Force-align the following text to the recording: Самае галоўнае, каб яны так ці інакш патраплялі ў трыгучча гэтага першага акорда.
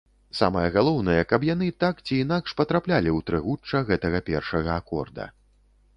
Самае 0.37 0.63
галоўнае, 0.75 1.17
каб 1.33 1.45
яны 1.49 1.67
так 1.83 2.01
ці 2.05 2.17
інакш 2.23 2.55
патраплялі 2.61 3.09
ў 3.17 3.27
трыгучча 3.31 3.85
гэтага 3.91 4.23
першага 4.31 4.69
акорда. 4.85 5.33